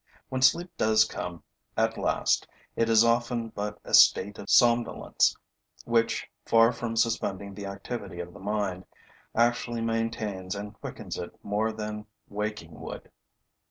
[0.29, 1.43] When sleep does come
[1.77, 5.35] at last, it is often but a state of somnolence
[5.85, 8.85] which, far from suspending the activity of the mind,
[9.35, 13.11] actually maintains and quickens it more than waking would.